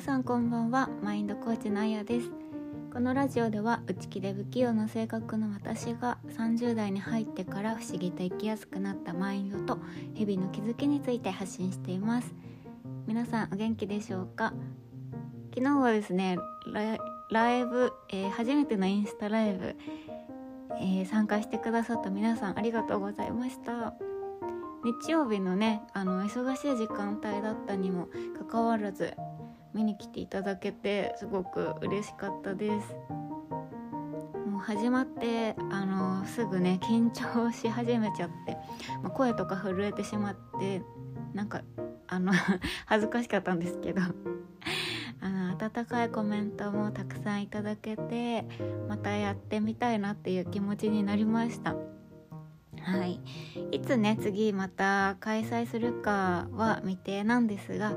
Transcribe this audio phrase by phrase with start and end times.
[0.00, 0.88] さんこんばんは。
[1.02, 2.30] マインドコーチのあやです。
[2.92, 9.80] このラジオでは内気で不器用な性格の私が30代に入ってから不思議と生きやすくなったマインドと
[10.14, 12.32] 日々の気づきについて発信しています。
[13.08, 14.52] 皆さんお元気でしょうか？
[15.52, 16.38] 昨日はですね
[17.32, 19.74] ライブ、えー、初めてのインスタライブ、
[20.80, 23.94] えー、参加してくださった皆さんありがとうございました。
[24.84, 28.08] 日曜日のねあの忙しい時間帯だったにも
[28.38, 29.12] かかわらず
[29.74, 32.94] 見に来ていただけてすごく嬉しかったです
[34.46, 38.56] もう始まってあのすぐね緊張し始めちゃって、
[39.02, 40.82] まあ、声とか震えてしまって
[41.34, 41.62] なんか
[42.06, 42.32] あの
[42.86, 44.00] 恥ずかしかったんですけど
[45.20, 48.46] あの温かいコメントもたくさんいただけて
[48.88, 51.76] またやってみたいなっていう気持ちになりました。
[52.80, 53.20] はい、
[53.70, 57.92] いつね次また開催するかは未定なんですが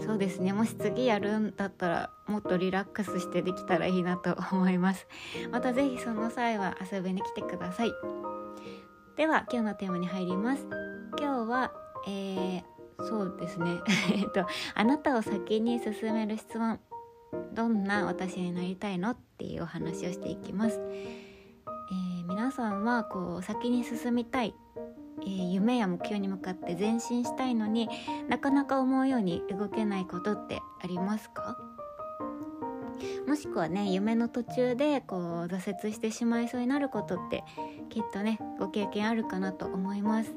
[0.00, 0.52] そうですね。
[0.52, 5.06] もし次やるんだったらもっとリラックスしてできたらいいなと思います。
[5.50, 7.92] また是非その際は遊びに来てください。
[9.16, 10.66] では今日のテーマに入ります。
[11.18, 11.72] 今日は
[12.06, 13.80] えー、そうですね。
[14.14, 16.80] えっとあなたを先に進める質問。
[17.52, 20.80] どんな私になりたいのっていうお話をしていきます。
[21.90, 24.54] えー、皆さんはこう先に進みたい、
[25.22, 27.88] えー、夢や目標に向かって前進したいのに
[28.28, 31.58] なかなか思うように動けないことってありますか？
[33.26, 37.44] もしくはね夢の途中でこう挫折してしまいそうになることって
[37.90, 40.34] きっとねご経験あるかなと思います。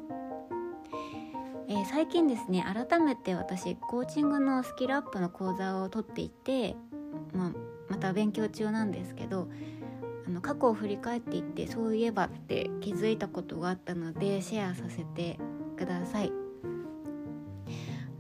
[1.68, 6.76] えー、最近ですね改めて私コーチングのスキルアップの講座を取っていて、
[7.34, 7.52] まあ、
[7.88, 9.48] また勉強中なんですけど
[10.28, 15.40] あの過去を振り返っていってそういえばって気づいたことがあったのでシェアさせて
[15.78, 16.32] ください。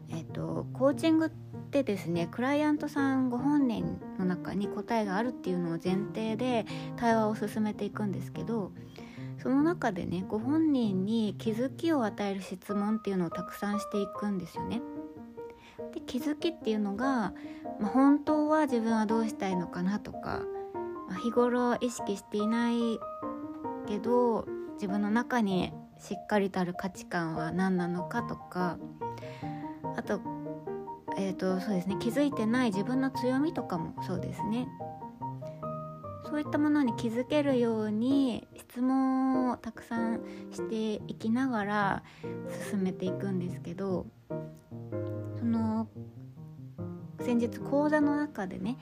[0.09, 6.65] えっとコーチングってですねクライアントさんご本人の中に答えがあるっていうのを前提で
[6.97, 8.71] 対話を進めていくんですけど
[9.41, 14.81] その中でねご本人に気づきを与える質問っていうのをたくさんしていくんですよね。
[15.93, 17.33] で気づきっていうのが、
[17.79, 20.41] まあ、本当は自分はどうしたいのかなとか
[21.11, 22.99] ま日頃意識していない
[23.87, 24.45] けど
[24.75, 28.77] 自分の中にしっかりとある価値観は何なのかとか
[29.97, 30.21] あと,、
[31.17, 34.67] えーとそうですね、気づいてない自分の強みとかもそうですね。
[36.29, 40.21] そういったものに気づけるように質問をたくさん
[40.51, 42.03] していきながら
[42.71, 44.05] 進めていくんですけど
[45.37, 45.89] その
[47.21, 48.77] 先日講座の中でね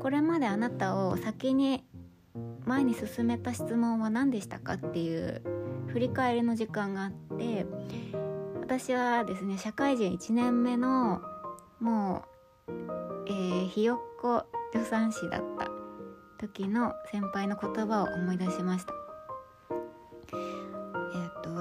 [0.00, 1.84] これまであなたを先に
[2.64, 5.42] 前に進めた質問は何でしたかっていう
[5.88, 7.66] 振り返りの時間があって
[8.60, 11.20] 私はですね社会人1年目の
[11.80, 12.24] も
[12.68, 12.72] う、
[13.26, 15.68] えー、ひよっこ助産師だった
[16.38, 19.01] 時の先輩の言葉を思い出しました。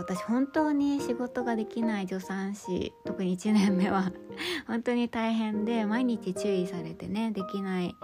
[0.02, 4.12] 私本当に仕事ができない助産師特に1年目は
[4.66, 7.96] 本当に大変で毎日注意されてねできない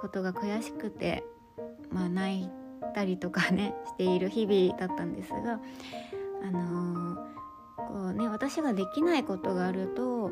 [0.00, 1.24] ことが悔しくて
[1.90, 2.50] まあ泣い
[2.94, 5.60] たりとかね している日々だったんですが
[6.44, 10.30] あのー、こうね私ができないことがあると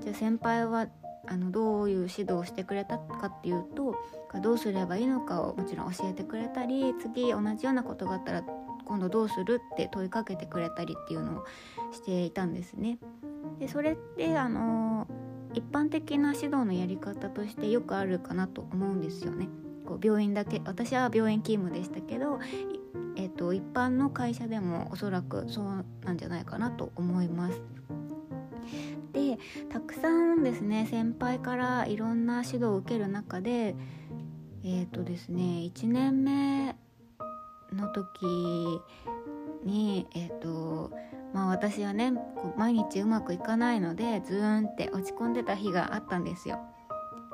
[0.00, 0.86] じゃあ先輩は
[1.26, 3.96] あのどういう指導をしてくれたかっていうと
[4.40, 8.44] どうすればいいのかをもちろん教えてくれたり次同じようなことがあったら
[8.84, 11.44] 今度どうするって問いかけてくれたりっていうのを
[11.92, 12.98] していたんですね。
[13.58, 15.06] でそれってあの
[15.54, 19.48] 一般的な指導のやり方としてよくあるかなと思うんですよね。
[19.84, 22.40] こう病院だけ私は病院勤務でしたけど、
[23.16, 27.60] えーと、一般の会社でもおそらくそうなんじゃないかなと思います。
[29.12, 29.38] で
[29.68, 33.74] たくさんですね先輩からいろんな指導を受ける中で
[34.64, 36.76] えっ、ー、とですね1年目
[37.74, 38.26] の時
[39.64, 40.90] にえっ、ー、と
[41.32, 42.12] まあ私はね
[42.56, 46.60] 毎日うまくいかないのでズーンって落ち込んでた日があったんですよ。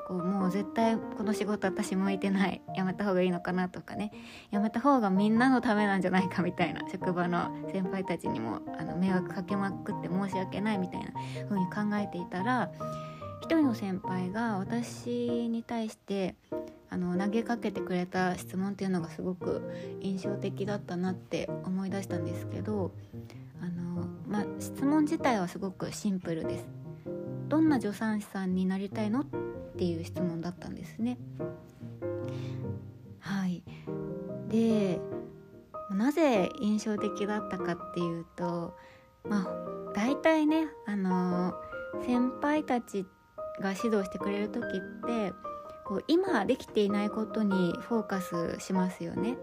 [0.07, 2.61] こうもう絶対この仕事私向いてない。
[2.75, 4.11] やめた方がいいのかなとかね。
[4.49, 6.81] やめた方がみんなのためなんじゃないかみたいな。
[6.89, 11.11] 職場の先輩たちにもあの迷惑かけまくって申し訳ないみたいな
[11.47, 12.71] 風に考えていたら
[13.41, 16.35] 一人の先輩が私に対して
[16.89, 19.61] あの投げかけてくれた質問っていうのがすごく
[20.01, 22.91] 印象的だったなって思い出したんですけど
[23.61, 26.65] あの、まあ、質問自体はすごくシンプルです。
[27.47, 29.25] どんな助産師さんになりたいのっ
[29.77, 31.17] ていう質問だったんですね。
[33.19, 33.63] はい
[34.47, 34.99] で
[35.91, 38.75] なぜ印象的だったかっていうと
[39.27, 41.53] まあ大体ねあの
[42.05, 43.05] 先輩たち
[43.61, 45.33] が指導してくれる時って
[45.89, 49.37] こう今できていないことにフォーカスしますよね。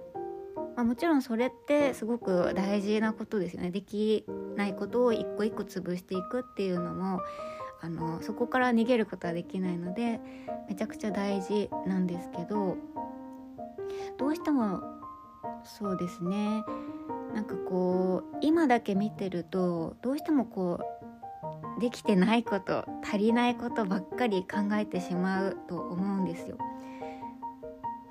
[0.77, 4.27] まあ、もちろんそれってすごく大事なことですよねでき
[4.57, 7.23] ないことを一個一個潰していくっていうのも
[7.81, 10.21] あのそこから逃げることはできないので
[10.69, 12.77] めちゃくちゃ大事なんですけど
[14.19, 14.83] どうしても
[15.65, 16.63] そうですね
[17.35, 20.96] なんかこう今だけ見てるとどうしてもこう
[21.81, 26.57] できてないこと足りないことばっかり考えてしまうと思うんですよ。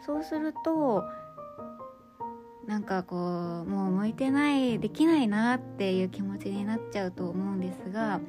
[0.06, 1.04] そうすると
[2.68, 8.20] なんかこうもう向いてないできないなっていう気持ちになっちゃうと思うんですが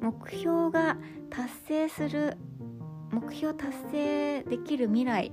[0.00, 0.96] 目標が
[1.30, 2.36] 達成する
[3.10, 5.32] 目標達成できる未来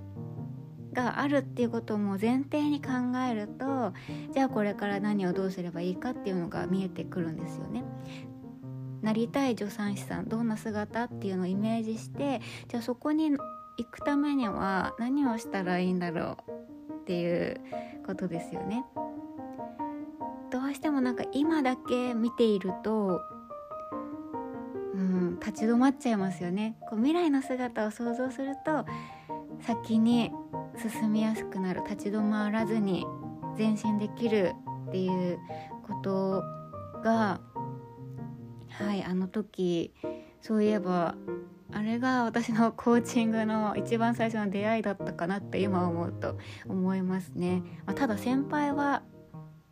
[0.93, 2.91] があるっていうことも前提に考
[3.29, 3.93] えると
[4.33, 7.83] じゃあこれから何をどうすればいいかっていうのが見えてくるんですよね。
[9.01, 13.37] なりたい助産師さんどんな姿っていうのをイメージしてじゃあそこに行
[13.89, 16.51] くためには何をしたらいいんだろう
[17.01, 17.59] っていう
[18.05, 18.85] ことですよね。
[20.51, 23.21] どうしてもなんか今だけ見ていると
[24.93, 28.85] うん立ち止まっちゃいますよねこう未来の姿を想像すると
[29.65, 30.31] 先に
[30.77, 33.05] 進みやすくなる立ち止まらずに
[33.57, 34.53] 前進できる
[34.89, 35.39] っていう
[35.87, 36.43] こと
[37.01, 37.39] が
[38.81, 39.93] はいあの時
[40.41, 41.15] そういえば
[41.73, 46.37] あれが私のコーチングの一番最初の出会いだったかなって今思うと
[46.67, 47.63] 思いますね。
[47.85, 49.03] まあ、ただ先輩は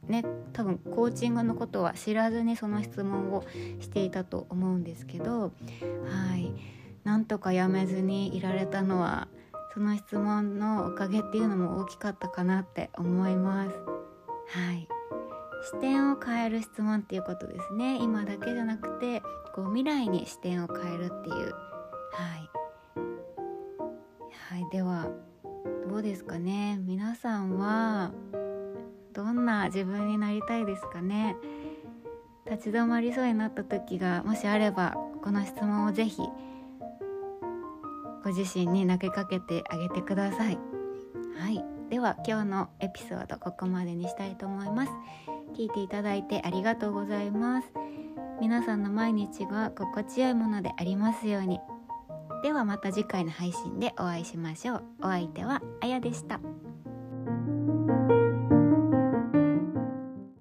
[0.07, 0.23] ね
[0.53, 3.43] 多分コーチングのことは知らずにその質問を
[3.79, 5.51] していたと思うんですけどは
[6.37, 6.53] い
[7.03, 9.27] なんとかやめずにいられたのは
[9.73, 14.87] その質問のおかげっていうのも大きかったかなって思いますはい
[15.61, 17.97] 視点を変える質問っていうことですね。
[18.01, 19.21] 今だけじゃなくて
[19.53, 21.35] こう未来に視点を変えるっていう。
[21.35, 21.47] は
[22.37, 22.49] い。
[24.49, 25.07] はいでは
[25.87, 26.79] どうですかね？
[26.81, 28.11] 皆さんは
[29.13, 31.35] どんな自分になりたいですかね？
[32.49, 36.21] 立ち止まりそうになった時がもしあればこの質問をぜひ
[38.23, 40.57] ご自身に投げかけてあげてください。
[41.37, 41.63] はい。
[41.89, 44.91] では今日のエピソードここまでにしたいと思います。
[45.55, 47.71] 聞いていただいてありがとうございます。
[48.41, 51.59] 皆さんの毎日が心地よいものでありますように。
[52.41, 54.83] ではまた次回の配信でお会いしましょう。
[55.01, 56.39] お相手はあやでした。